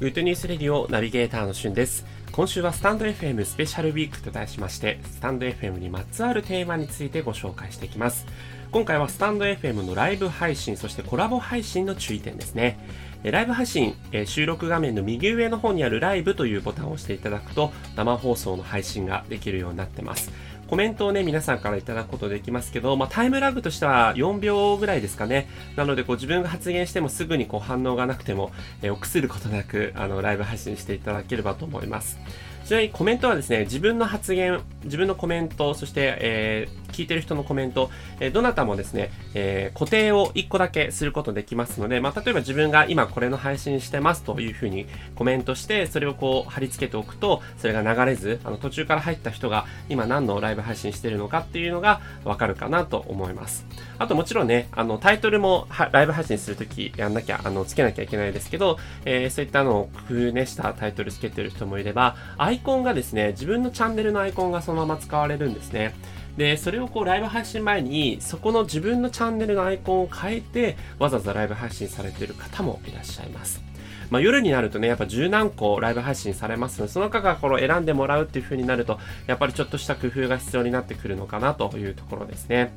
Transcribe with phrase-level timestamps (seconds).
[0.00, 2.06] グッドニュースレディオナビゲーターのしゅんです。
[2.32, 8.24] 今週はスタンド FM スペシャルウィークと題しまして、スタンド FM にまつわるテーマについてご紹介していきます。
[8.70, 12.78] 今回はスタンド FM のライブ配信、そしてコラボ配信の注意点ですね。
[13.24, 13.94] ライブ配信、
[14.24, 20.32] 収録画面の右上の方にあるライブというボタンを押していただくと、生放送の配信ができるようになってます。
[20.70, 25.48] コメントをね、皆さんからいただくことできますけど、まあ、タイムラグとしては4秒ぐらいですかね。
[25.74, 32.20] なので、こう自分が発言してもすぐにこう反応がなくても、えー、臆することなく、あの、ライブ配信していただければと思います。
[32.64, 44.86] ちなみにコメントはですね、自分の発言、自分のコメント、そして、えー、聞いてる人のコメント、えー、どなたもですね、えー、固定を1個だけすることできますので、まあ、例えば自分が今これの配信してますというふうに
[45.16, 53.66] コメントして、それをこう貼り付けておくと、それが流れず、あの途中から入った人が今何のライブ配信してるのかっていうのがわかるかなと思います。
[54.00, 65.94] あともちろんね、あのタイトルもライブ配信するときやんなきゃ、あのつけなきゃいけないですけど、えー、そういったのを工夫ねしたタイトルつけてる人もいれば、アイコンがですね、自分のチャンネルのアイコンがそのまま使われるんですね。
[66.38, 73.62] で、それをこうライブ配信前に、そこの自分のチャンネルのアイコンを変えて、わざわざライブ配信されてる方もいらっしゃいます。
[74.08, 82.72] まあ、夜になるとね、やっぱ十何個ライブ配信されますので、その中からこの選んでもらうっていう風になると、やっぱりちょっとした工夫が必要になってくるのかなというところですね。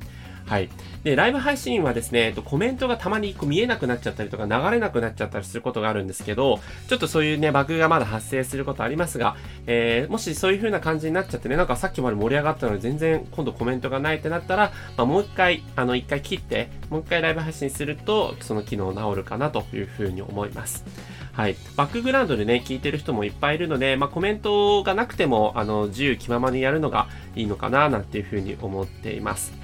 [0.45, 0.69] はい。
[1.03, 9.35] で、ライブ配信はですね、コメントがたまにこう見えなくなっちゃったりとか流れなくなっちゃったりすることがあるんですけど、ちょっとそういうね、バグがまだ発生することありますが、
[9.67, 20.85] えー、もしそういう風な感じになっちゃってね、なんかさっきまで盛り上がったのに全然今度コメントがないってなったら、まあ、もう一回、あの、一回切って、もう一回ライブ配信すると、その機能治るかなという風に思います。
[21.33, 21.55] はい。
[21.75, 29.62] バックグラウンドでね、聞いてる人もいっぱいいるので、まあ、コメントがなくても、あの、自由気ままにやるのがいいのかな、なんていう風に思っています。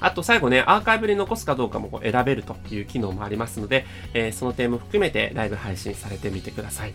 [0.00, 6.94] あと最後ね、アーカイブに残すかどうかも選べるという機能もありますので、えー、その点も含めてライブ配信されてみてください。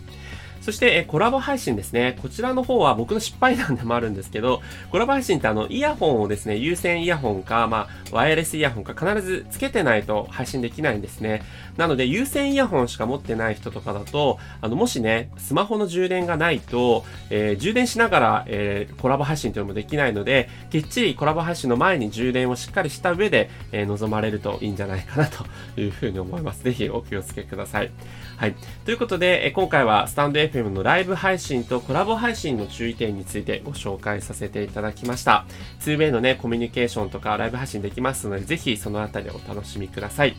[0.60, 2.18] そして、えコラボ配信ですね。
[2.20, 11.42] こちらの方は僕の失敗談でもあるんですけど、コラボ配信ってあの、イヤホンをですね、有線イヤホンか、まあ、ワイヤレスイヤホンか必ずつけてないと配信できないんですね。
[11.76, 25.44] なので、有線イヤホンしか持ってない人とかだと、あの、もしね、スマホの充電がないと、えー、充電しながら、えー、コラボ配信というのもできないので、きっちりコラボ配信の前に充電をしっかりした上で、えー、臨まれるといいんじゃないかなと
[25.80, 26.64] いうふうに思います。
[26.64, 27.90] ぜひお気をつけください。
[28.36, 28.54] はい。
[28.84, 35.46] ということで、え今回はスタンド FM のライブ配信とコラボ配信の注意点についてご紹介させていただきました。
[35.80, 40.36] 2way のね、コミュニケーションとかライブ配信できますので、ぜひそのあたりお楽しみください。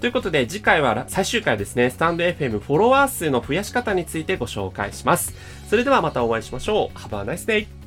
[0.00, 5.34] ということで、次回は最終回ですね、スタンド FM フォロワー数の増やし方についてご紹介します。
[5.68, 6.98] それではまたお会いしましょう。
[6.98, 7.81] Have a nice day!